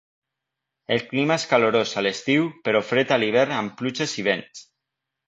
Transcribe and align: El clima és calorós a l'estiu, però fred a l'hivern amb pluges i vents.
El 0.95 1.01
clima 1.11 1.35
és 1.41 1.43
calorós 1.51 1.91
a 2.01 2.03
l'estiu, 2.05 2.47
però 2.69 2.81
fred 2.93 3.13
a 3.17 3.21
l'hivern 3.25 3.55
amb 3.59 3.77
pluges 3.83 4.17
i 4.23 4.27
vents. 4.31 4.65